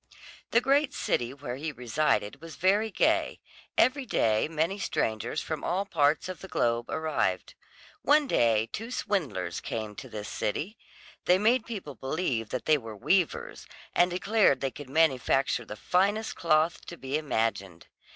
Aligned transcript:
The 0.49 0.61
great 0.61 0.95
city 0.95 1.31
where 1.31 1.57
he 1.57 1.71
resided 1.71 2.41
was 2.41 2.55
very 2.55 2.89
gay; 2.89 3.39
every 3.77 4.03
day 4.07 4.47
many 4.47 4.79
strangers 4.79 5.43
from 5.43 5.63
all 5.63 5.85
parts 5.85 6.27
of 6.27 6.41
the 6.41 6.47
globe 6.47 6.89
arrived. 6.89 7.53
One 8.01 8.25
day 8.25 8.67
two 8.71 8.89
swindlers 8.89 9.59
came 9.61 9.93
to 9.97 10.09
this 10.09 10.27
city; 10.27 10.75
they 11.25 11.37
made 11.37 11.67
people 11.67 11.93
believe 11.93 12.49
that 12.49 12.65
they 12.65 12.79
were 12.79 12.95
weavers, 12.97 13.67
and 13.93 14.09
declared 14.09 14.59
they 14.59 14.71
could 14.71 14.89
manufacture 14.89 15.65
the 15.65 15.75
finest 15.75 16.35
cloth 16.35 16.83
to 16.87 16.97
be 16.97 17.15
imagined. 17.15 17.85